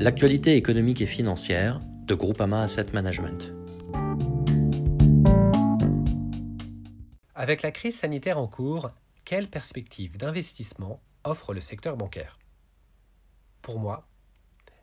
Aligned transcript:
l'actualité 0.00 0.56
économique 0.56 1.02
et 1.02 1.06
financière 1.06 1.78
de 2.06 2.14
Groupama 2.14 2.62
Asset 2.62 2.86
Management. 2.94 3.52
Avec 7.34 7.60
la 7.60 7.70
crise 7.70 7.98
sanitaire 7.98 8.38
en 8.38 8.48
cours, 8.48 8.88
quelles 9.26 9.50
perspectives 9.50 10.16
d'investissement 10.16 11.02
offre 11.22 11.52
le 11.52 11.60
secteur 11.60 11.98
bancaire? 11.98 12.38
Pour 13.60 13.78
moi, 13.78 14.08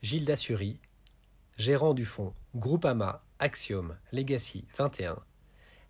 Gilles 0.00 0.24
Dassury, 0.24 0.78
gérant 1.58 1.92
du 1.92 2.04
fonds 2.04 2.32
Groupama 2.54 3.24
Axiom 3.40 3.96
Legacy 4.12 4.64
21, 4.78 5.18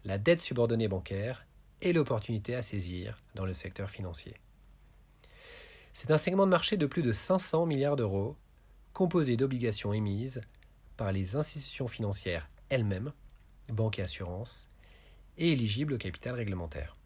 la 0.06 0.16
dette 0.16 0.40
subordonnée 0.40 0.88
bancaire 0.88 1.46
est 1.82 1.92
l'opportunité 1.92 2.54
à 2.54 2.62
saisir 2.62 3.20
dans 3.34 3.44
le 3.44 3.52
secteur 3.52 3.90
financier. 3.90 4.34
C'est 5.92 6.10
un 6.10 6.16
segment 6.16 6.46
de 6.46 6.50
marché 6.50 6.78
de 6.78 6.86
plus 6.86 7.02
de 7.02 7.12
500 7.12 7.66
milliards 7.66 7.96
d'euros, 7.96 8.38
composé 8.92 9.36
d'obligations 9.36 9.92
émises 9.92 10.40
par 10.96 11.12
les 11.12 11.36
institutions 11.36 11.88
financières 11.88 12.48
elles-mêmes, 12.68 13.12
banques 13.68 13.98
et 13.98 14.02
assurances, 14.02 14.70
et 15.38 15.52
éligibles 15.52 15.94
au 15.94 15.98
capital 15.98 16.34
réglementaire. 16.34 16.96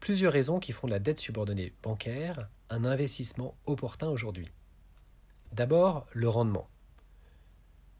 Plusieurs 0.00 0.32
raisons 0.32 0.60
qui 0.60 0.72
font 0.72 0.86
de 0.86 0.92
la 0.92 0.98
dette 0.98 1.20
subordonnée 1.20 1.74
bancaire 1.82 2.48
un 2.70 2.84
investissement 2.84 3.54
opportun 3.66 4.08
aujourd'hui. 4.08 4.50
D'abord, 5.52 6.06
le 6.12 6.28
rendement. 6.28 6.68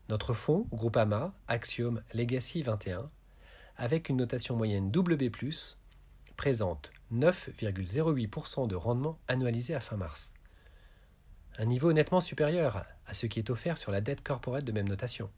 Notre 0.08 0.32
fonds, 0.32 0.66
Groupama, 0.72 1.34
Axiom 1.46 2.02
Legacy 2.14 2.62
21, 2.62 3.10
avec 3.77 4.08
une 4.08 4.16
notation 4.16 4.56
moyenne 4.56 4.91
WB, 4.94 5.30
présente 6.36 6.91
9,08% 7.12 8.66
de 8.66 8.77
rendement 8.77 9.18
annualisé 9.28 9.74
à 9.74 9.80
fin 9.80 9.96
mars. 9.96 10.32
Un 11.60 11.66
niveau 11.66 11.92
nettement 11.92 12.22
supérieur 12.22 12.86
à 13.05 13.12
ce 13.12 13.27
qui 13.27 13.39
est 13.39 13.50
offert 13.50 13.77
sur 13.77 13.92
la 13.92 14.00
dette 14.00 14.22
corporate 14.22 14.64
de 14.64 14.72
même 14.72 14.89
notation, 14.89 15.30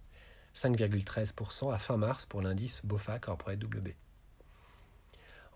5,13% 0.54 1.74
à 1.74 1.78
fin 1.78 1.96
mars 1.96 2.26
pour 2.26 2.40
l'indice 2.40 2.80
BOFA 2.84 3.18
Corporate 3.18 3.60
WB. 3.60 3.88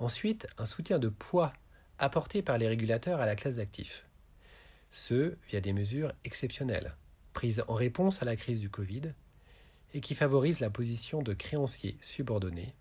Ensuite, 0.01 0.49
un 0.59 0.65
soutien 0.65 0.99
de 0.99 1.09
poids 1.09 1.53
apporté 2.01 2.43
par 2.43 2.59
les 2.59 2.67
régulateurs 2.67 3.21
à 3.21 3.27
la 3.27 3.37
classe 3.37 3.55
d'actifs. 3.55 4.09
Ce 4.91 5.37
via 5.47 5.61
des 5.61 5.73
mesures 5.73 6.13
exceptionnelles, 6.25 6.97
prises 7.33 7.63
en 7.69 7.75
réponse 7.75 8.21
à 8.21 8.25
la 8.25 8.35
crise 8.35 8.59
du 8.59 8.69
Covid, 8.69 9.15
et 9.95 10.01
qui 10.01 10.17
favorisent 10.17 10.59
la 10.59 10.71
position 10.71 11.23
de 11.23 11.33
créanciers 11.33 11.97
subordonnés 12.01 12.75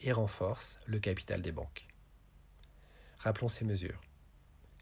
et 0.00 0.10
renforcent 0.10 0.80
le 0.86 0.98
capital 0.98 1.40
des 1.40 1.52
banques. 1.52 1.86
Rappelons 3.18 3.46
ces 3.46 3.64
mesures. 3.64 4.00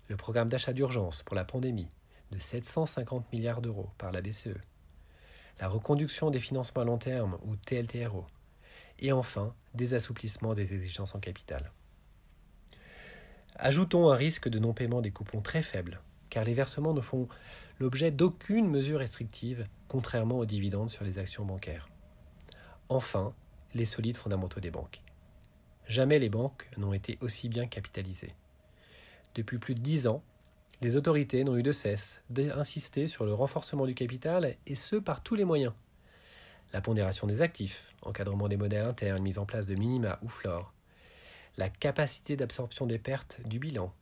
Le 0.09 0.17
programme 0.17 0.49
d'achat 0.49 0.73
d'urgence 0.73 1.23
pour 1.23 1.37
la 1.37 1.45
pandémie 1.45 1.91
de 2.31 2.39
750 2.39 3.33
milliards 3.33 3.63
d'euros 3.63 3.91
par 3.99 4.13
la 4.13 4.21
BCE. 4.21 4.59
La 5.61 5.69
reconduction 5.69 6.31
des 6.31 6.39
financements 6.39 6.83
à 6.83 6.85
long 6.85 6.99
terme 6.99 7.39
ou 7.45 7.57
TLTRO. 7.57 8.27
Et 8.99 9.13
enfin, 9.13 9.55
des 9.75 9.95
assouplissements 9.95 10.55
des 10.55 10.75
exigences 10.75 11.15
en 11.15 11.21
capital. 11.21 11.71
Ajoutons 13.57 14.11
un 14.11 14.17
risque 14.17 14.49
de 14.49 14.59
non-paiement 14.59 15.01
des 15.01 15.11
coupons 15.11 15.41
très 15.41 15.63
faible, 15.63 16.01
car 16.29 16.45
les 16.45 16.53
versements 16.53 16.93
ne 16.93 17.01
font 17.01 17.29
l'objet 17.79 18.11
d'aucune 18.11 18.69
mesure 18.69 18.99
restrictive, 18.99 19.67
contrairement 19.89 20.39
aux 20.39 20.47
dividendes 20.47 20.91
sur 20.91 21.05
les 21.05 21.19
actions 21.19 21.45
bancaires. 21.45 21.89
Enfin, 22.89 23.35
les 23.75 23.85
solides 23.85 24.17
fondamentaux 24.17 24.61
des 24.61 24.71
banques. 24.71 25.03
Jamais 25.87 26.19
les 26.19 26.29
banques 26.29 26.69
n'ont 26.77 26.93
été 26.93 27.17
aussi 27.21 27.49
bien 27.49 27.67
capitalisées. 27.67 28.33
Depuis 29.35 29.59
plus 29.59 29.75
de 29.75 29.81
dix 29.81 30.07
ans, 30.07 30.23
les 30.83 30.97
autorités 30.97 31.43
n'ont 31.45 31.57
eu 31.57 31.63
de 31.63 31.73
cesse 31.73 32.23
d'insister 32.29 33.07
sur 33.07 33.25
le 33.25 33.33
renforcement 33.33 33.87
du 33.87 33.95
capital, 33.95 34.57
et 34.67 34.75
ce 34.75 34.97
par 34.97 35.23
tous 35.23 35.35
les 35.35 35.45
moyens. 35.45 35.73
La 36.73 36.81
pondération 36.81 37.27
des 37.27 37.41
actifs, 37.41 37.95
encadrement 38.03 38.49
des 38.49 38.57
modèles 38.57 38.87
internes, 38.87 39.23
mise 39.23 39.39
en 39.39 39.47
place 39.47 39.67
de 39.67 39.75
minima 39.75 40.19
ou 40.23 40.29
flore, 40.29 40.73
la 41.57 41.71
capacité 41.71 42.37
d'absorption 42.37 42.87
des 42.87 42.99
pertes 42.99 43.41
du 43.47 43.59
bilan, 43.59 43.95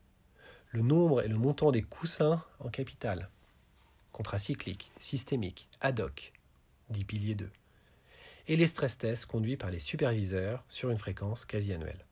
le 0.71 0.83
nombre 0.83 1.23
et 1.23 1.29
le 1.29 1.37
montant 1.37 1.71
des 1.71 1.83
coussins 1.83 2.43
en 2.59 2.69
capital, 2.69 3.29
contracycliques, 4.11 4.91
systémiques, 4.99 5.69
ad 5.81 6.01
hoc, 6.01 6.33
dit 6.91 7.05
pilier 7.05 7.37
2, 7.37 7.51
et 8.49 8.57
les 8.57 8.67
stress 8.67 8.99
tests 8.99 9.27
conduits 9.27 9.57
par 9.57 9.71
les 9.71 9.79
superviseurs 9.79 10.65
sur 10.69 10.91
une 10.91 10.99
fréquence 10.99 11.45
quasi 11.45 11.73
annuelle. 11.73 12.05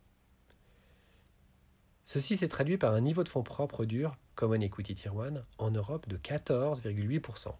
Ceci 2.12 2.36
s'est 2.36 2.48
traduit 2.48 2.76
par 2.76 2.92
un 2.92 3.00
niveau 3.00 3.24
de 3.24 3.30
fonds 3.30 3.42
propres 3.42 3.86
dur, 3.86 4.18
Common 4.34 4.60
Equity 4.60 4.94
Tier 4.94 5.12
1, 5.18 5.40
en 5.56 5.70
Europe 5.70 6.06
de 6.10 6.18
14,8%, 6.18 7.54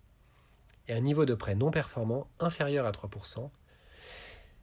et 0.89 0.93
un 0.93 1.01
niveau 1.01 1.25
de 1.25 1.33
prêt 1.33 1.55
non 1.55 1.71
performant 1.71 2.29
inférieur 2.39 2.85
à 2.85 2.91
3% 2.91 3.49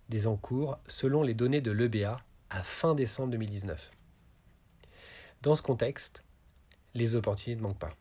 des 0.09 0.27
encours 0.27 0.77
selon 0.85 1.23
les 1.23 1.33
données 1.33 1.61
de 1.61 1.71
l'EBA 1.71 2.17
à 2.51 2.61
fin 2.61 2.93
décembre 2.93 3.31
2019. 3.31 3.89
Dans 5.41 5.55
ce 5.55 5.63
contexte, 5.63 6.23
les 6.93 7.15
opportunités 7.15 7.59
ne 7.59 7.67
manquent 7.67 7.79
pas. 7.79 7.95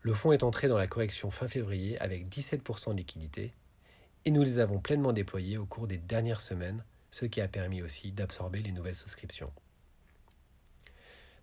Le 0.00 0.14
fonds 0.14 0.32
est 0.32 0.44
entré 0.44 0.66
dans 0.66 0.78
la 0.78 0.86
correction 0.86 1.30
fin 1.30 1.46
février 1.46 1.98
avec 1.98 2.26
17% 2.26 2.92
de 2.92 2.96
liquidité 2.96 3.52
et 4.24 4.30
nous 4.30 4.42
les 4.42 4.60
avons 4.60 4.78
pleinement 4.80 5.12
déployés 5.12 5.58
au 5.58 5.66
cours 5.66 5.86
des 5.86 5.98
dernières 5.98 6.40
semaines, 6.40 6.82
ce 7.10 7.26
qui 7.26 7.42
a 7.42 7.48
permis 7.48 7.82
aussi 7.82 8.12
d'absorber 8.12 8.62
les 8.62 8.72
nouvelles 8.72 8.94
souscriptions. 8.94 9.52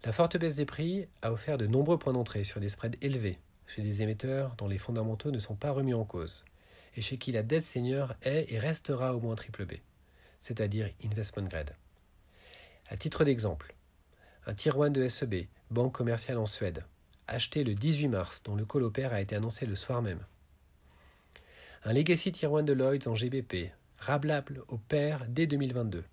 La 0.05 0.11
forte 0.11 0.35
baisse 0.37 0.55
des 0.55 0.65
prix 0.65 1.07
a 1.21 1.31
offert 1.31 1.57
de 1.57 1.65
nombreux 1.65 1.97
points 1.97 2.11
d'entrée 2.11 2.43
sur 2.43 2.59
des 2.59 2.67
spreads 2.67 2.97
élevés 3.01 3.37
chez 3.67 3.81
des 3.81 4.01
émetteurs 4.01 4.55
dont 4.57 4.67
les 4.67 4.77
fondamentaux 4.77 5.31
ne 5.31 5.39
sont 5.39 5.55
pas 5.55 5.71
remis 5.71 5.93
en 5.93 6.03
cause 6.03 6.43
et 6.97 7.01
chez 7.01 7.17
qui 7.17 7.31
la 7.31 7.41
dette 7.41 7.63
senior 7.63 8.13
est 8.21 8.51
et 8.51 8.59
restera 8.59 9.15
au 9.15 9.21
moins 9.21 9.35
triple 9.35 9.65
B, 9.65 9.73
c'est-à-dire 10.39 10.89
investment 11.05 11.47
grade. 11.47 11.73
À 12.89 12.97
titre 12.97 13.23
d'exemple, 13.23 13.73
un 14.45 14.53
tier 14.53 14.73
1 14.77 14.89
de 14.89 15.07
SEB, 15.07 15.47
banque 15.71 15.93
commerciale 15.93 16.37
en 16.37 16.45
Suède, 16.45 16.83
acheté 17.27 17.63
le 17.63 17.73
18 17.73 18.09
mars, 18.09 18.43
dont 18.43 18.55
le 18.55 18.65
call 18.65 18.83
a 19.11 19.21
été 19.21 19.35
annoncé 19.35 19.65
le 19.65 19.75
soir 19.75 20.01
même, 20.01 20.19
un 21.85 21.93
Legacy 21.93 22.31
Tier 22.31 22.49
1 22.49 22.63
de 22.63 22.73
Lloyds 22.73 23.07
en 23.07 23.15
GBP, 23.15 23.71
rablable 23.97 24.63
au 24.67 24.77
pair 24.77 25.25
dès 25.29 25.47
2022, 25.47 26.03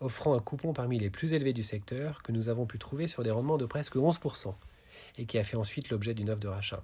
offrant 0.00 0.34
un 0.34 0.40
coupon 0.40 0.72
parmi 0.72 0.98
les 0.98 1.10
plus 1.10 1.32
élevés 1.32 1.52
du 1.52 1.62
secteur 1.62 2.22
que 2.22 2.32
nous 2.32 2.48
avons 2.48 2.66
pu 2.66 2.78
trouver 2.78 3.06
sur 3.06 3.22
des 3.22 3.30
rendements 3.30 3.58
de 3.58 3.66
presque 3.66 3.96
11% 3.96 4.54
et 5.18 5.26
qui 5.26 5.38
a 5.38 5.44
fait 5.44 5.56
ensuite 5.56 5.90
l'objet 5.90 6.14
d'une 6.14 6.30
offre 6.30 6.40
de 6.40 6.48
rachat. 6.48 6.82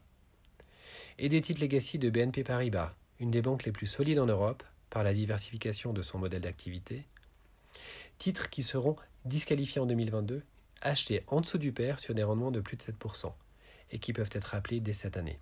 Et 1.18 1.28
des 1.28 1.40
titres 1.40 1.60
Legacy 1.60 1.98
de 1.98 2.10
BNP 2.10 2.44
Paribas, 2.44 2.94
une 3.18 3.30
des 3.30 3.42
banques 3.42 3.64
les 3.64 3.72
plus 3.72 3.86
solides 3.86 4.18
en 4.18 4.26
Europe 4.26 4.62
par 4.90 5.02
la 5.02 5.14
diversification 5.14 5.92
de 5.92 6.02
son 6.02 6.18
modèle 6.18 6.42
d'activité. 6.42 7.06
Titres 8.18 8.50
qui 8.50 8.62
seront 8.62 8.96
disqualifiés 9.24 9.80
en 9.80 9.86
2022, 9.86 10.42
achetés 10.82 11.22
en 11.26 11.40
dessous 11.40 11.58
du 11.58 11.72
pair 11.72 11.98
sur 11.98 12.14
des 12.14 12.22
rendements 12.22 12.50
de 12.50 12.60
plus 12.60 12.76
de 12.76 12.82
7% 12.82 13.32
et 13.90 13.98
qui 13.98 14.12
peuvent 14.12 14.30
être 14.32 14.54
appelés 14.54 14.80
dès 14.80 14.92
cette 14.92 15.16
année. 15.16 15.38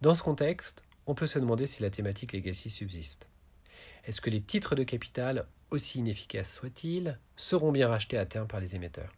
Dans 0.00 0.14
ce 0.14 0.22
contexte, 0.22 0.84
on 1.06 1.14
peut 1.14 1.26
se 1.26 1.38
demander 1.38 1.66
si 1.66 1.82
la 1.82 1.90
thématique 1.90 2.32
legacy 2.32 2.70
subsiste. 2.70 3.26
Est-ce 4.04 4.20
que 4.20 4.30
les 4.30 4.40
titres 4.40 4.74
de 4.74 4.82
capital, 4.82 5.46
aussi 5.74 5.98
inefficaces 5.98 6.54
soient-ils, 6.54 7.18
seront 7.36 7.72
bien 7.72 7.88
rachetés 7.88 8.16
à 8.16 8.24
terme 8.24 8.46
par 8.46 8.60
les 8.60 8.74
émetteurs 8.76 9.12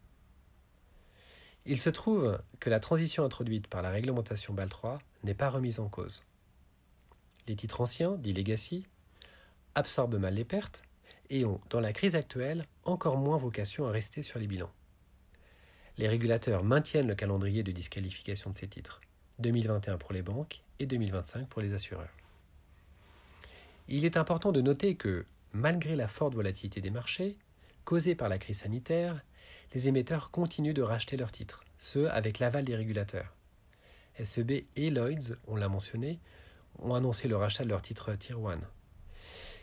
Il 1.65 1.79
se 1.79 1.89
trouve 1.89 2.41
que 2.59 2.69
la 2.69 2.79
transition 2.79 3.23
introduite 3.23 3.67
par 3.67 3.81
la 3.81 3.91
réglementation 3.91 4.53
BAL 4.53 4.69
3 4.69 4.99
n'est 5.23 5.33
pas 5.33 5.49
remise 5.49 5.79
en 5.79 5.87
cause. 5.87 6.25
Les 7.47 7.55
titres 7.55 7.79
anciens, 7.79 8.15
dits 8.17 8.33
legacy, 8.33 8.85
absorbent 9.75 10.17
mal 10.17 10.33
les 10.33 10.43
pertes 10.43 10.83
et 11.29 11.45
ont, 11.45 11.61
dans 11.69 11.79
la 11.79 11.93
crise 11.93 12.15
actuelle, 12.15 12.65
encore 12.83 13.17
moins 13.17 13.37
vocation 13.37 13.87
à 13.87 13.91
rester 13.91 14.23
sur 14.23 14.39
les 14.39 14.47
bilans. 14.47 14.71
Les 15.97 16.07
régulateurs 16.07 16.63
maintiennent 16.63 17.07
le 17.07 17.15
calendrier 17.15 17.63
de 17.63 17.71
disqualification 17.71 18.49
de 18.49 18.55
ces 18.55 18.67
titres. 18.67 19.01
2021 19.39 19.97
pour 19.97 20.13
les 20.13 20.21
banques 20.21 20.63
et 20.79 20.85
2025 20.85 21.47
pour 21.47 21.61
les 21.61 21.73
assureurs. 21.73 22.09
Il 23.87 24.03
est 24.03 24.17
important 24.17 24.51
de 24.51 24.61
noter 24.61 24.95
que, 24.95 25.25
malgré 25.57 25.95
la 25.95 26.07
forte 26.07 26.35
volatilité 26.35 26.81
des 26.81 26.91
marchés, 26.91 27.35
causée 27.83 28.15
par 28.15 28.29
la 28.29 28.37
crise 28.37 28.59
sanitaire, 28.59 29.23
les 29.73 29.89
émetteurs 29.89 30.29
continuent 30.29 30.73
de 30.73 30.83
racheter 30.83 31.17
leurs 31.17 31.31
titres, 31.31 31.63
ce 31.79 32.05
avec 32.05 32.39
l'aval 32.39 32.63
des 32.63 32.75
régulateurs. 32.75 33.35
SEB 34.23 34.65
et 34.75 34.89
Lloyds, 34.89 35.35
on 35.47 35.55
l'a 35.55 35.67
mentionné, 35.67 36.19
ont 36.79 36.93
annoncé 36.93 37.27
le 37.27 37.35
rachat 37.35 37.63
de 37.63 37.69
leurs 37.69 37.81
titres 37.81 38.13
Tier 38.13 38.35
1. 38.35 38.59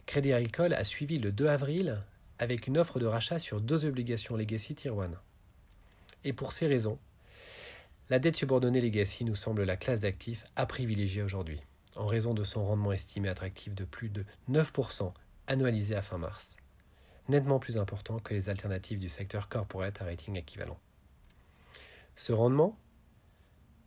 Crédit 0.06 0.32
Agricole 0.32 0.74
a 0.74 0.84
suivi 0.84 1.18
le 1.18 1.30
2 1.30 1.46
avril 1.46 2.02
avec 2.38 2.66
une 2.66 2.76
offre 2.76 2.98
de 2.98 3.06
rachat 3.06 3.38
sur 3.38 3.60
deux 3.60 3.86
obligations 3.86 4.36
Legacy 4.36 4.74
Tier 4.74 4.90
1. 4.90 5.12
Et 6.24 6.32
pour 6.32 6.50
ces 6.50 6.66
raisons, 6.66 6.98
la 8.10 8.18
dette 8.18 8.36
subordonnée 8.36 8.80
legacy 8.80 9.24
nous 9.24 9.36
semble 9.36 9.62
la 9.62 9.76
classe 9.76 10.00
d'actifs 10.00 10.44
à 10.56 10.66
privilégier 10.66 11.22
aujourd'hui, 11.22 11.60
en 11.94 12.06
raison 12.06 12.34
de 12.34 12.42
son 12.42 12.66
rendement 12.66 12.92
estimé 12.92 13.28
attractif 13.28 13.74
de 13.74 13.84
plus 13.84 14.08
de 14.08 14.24
9% 14.50 15.12
annualisé 15.46 15.94
à 15.94 16.02
fin 16.02 16.18
mars, 16.18 16.56
nettement 17.28 17.58
plus 17.58 17.76
important 17.78 18.18
que 18.18 18.34
les 18.34 18.48
alternatives 18.48 18.98
du 18.98 19.08
secteur 19.08 19.48
corporate 19.48 20.00
à 20.00 20.04
rating 20.04 20.36
équivalent. 20.36 20.78
Ce 22.16 22.32
rendement, 22.32 22.76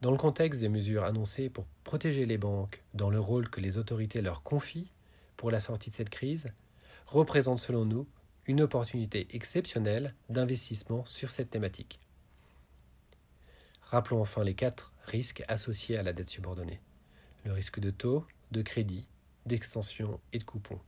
Dans 0.01 0.11
le 0.11 0.17
contexte 0.17 0.61
des 0.61 0.69
mesures 0.69 1.03
annoncées 1.05 1.49
pour 1.49 1.65
protéger 1.83 2.27
les 2.27 2.37
banques 2.37 2.83
dans 2.93 3.09
le 3.09 3.19
rôle 3.19 3.49
que 3.49 3.59
les 3.59 3.79
autorités 3.79 4.21
leur 4.21 4.43
confient 4.43 4.91
pour 5.37 5.49
la 5.49 5.59
sortie 5.59 5.89
de 5.89 5.95
cette 5.95 6.11
crise, 6.11 6.53
représente 7.07 7.59
selon 7.59 7.83
nous 7.83 8.07
une 8.45 8.61
opportunité 8.61 9.27
exceptionnelle 9.31 10.13
d'investissement 10.29 11.03
sur 11.05 11.31
cette 11.31 11.49
thématique. 11.49 11.99
Rappelons 13.81 14.21
enfin 14.21 14.43
les 14.43 14.53
quatre 14.53 14.93
risques 15.05 15.43
associés 15.47 15.97
à 15.97 16.03
la 16.03 16.13
dette 16.13 16.29
subordonnée. 16.29 16.79
Le 17.43 17.53
risque 17.53 17.79
de 17.79 17.89
taux, 17.89 18.23
de 18.51 18.61
crédit, 18.61 19.07
d'extension 19.47 20.19
et 20.31 20.37
de 20.37 20.43
coupon. 20.43 20.79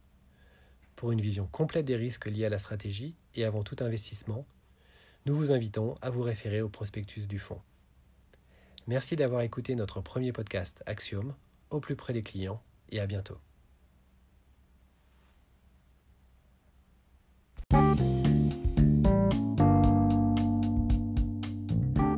Pour 1.00 1.14
une 1.14 1.22
vision 1.22 1.48
complète 1.50 1.86
des 1.86 1.96
risques 1.96 2.26
liés 2.26 2.44
à 2.44 2.50
la 2.50 2.60
stratégie 2.60 3.16
et 3.34 3.46
avant 3.46 3.64
tout 3.64 3.78
investissement, 3.80 4.46
nous 5.26 5.34
vous 5.34 5.54
invitons 5.54 5.96
à 6.02 6.10
vous 6.10 6.22
référer 6.22 6.60
au 6.60 6.68
prospectus 6.68 7.26
du 7.26 7.40
fonds. 7.40 7.62
Merci 8.86 9.16
d'avoir 9.16 9.40
écouté 9.40 9.76
notre 9.76 10.02
premier 10.02 10.34
podcast 10.34 10.84
Axiom, 10.86 11.34
au 11.70 11.80
plus 11.80 11.96
près 11.96 12.12
des 12.12 12.22
clients, 12.22 12.62
et 12.90 13.00
à 13.00 13.08
bientôt. 13.08 13.38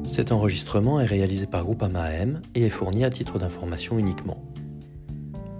Cet 0.07 0.31
enregistrement 0.31 0.99
est 0.99 1.05
réalisé 1.05 1.45
par 1.45 1.65
Groupama 1.65 2.01
AM 2.01 2.41
et 2.55 2.65
est 2.65 2.69
fourni 2.71 3.05
à 3.05 3.11
titre 3.11 3.37
d'information 3.37 3.99
uniquement. 3.99 4.50